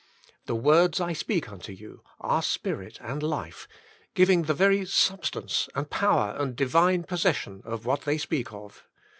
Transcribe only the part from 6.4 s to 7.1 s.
Divine